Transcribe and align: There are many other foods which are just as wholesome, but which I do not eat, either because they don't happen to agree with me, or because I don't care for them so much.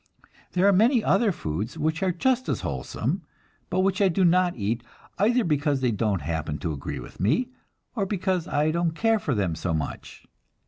There 0.53 0.67
are 0.67 0.73
many 0.73 1.03
other 1.03 1.31
foods 1.31 1.77
which 1.77 2.01
are 2.01 2.11
just 2.11 2.49
as 2.49 2.61
wholesome, 2.61 3.21
but 3.69 3.81
which 3.81 4.01
I 4.01 4.07
do 4.07 4.25
not 4.25 4.55
eat, 4.55 4.81
either 5.19 5.43
because 5.43 5.81
they 5.81 5.91
don't 5.91 6.23
happen 6.23 6.57
to 6.57 6.73
agree 6.73 6.99
with 6.99 7.19
me, 7.19 7.51
or 7.95 8.07
because 8.07 8.47
I 8.47 8.71
don't 8.71 8.95
care 8.95 9.19
for 9.19 9.35
them 9.35 9.53
so 9.53 9.75
much. 9.75 10.25